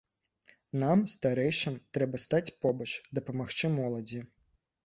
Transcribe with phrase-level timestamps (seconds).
[0.83, 4.19] Нам, старэйшым, трэба стаць побач, дапамагчы моладзі.